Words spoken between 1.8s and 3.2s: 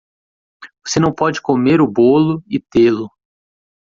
bolo e tê-lo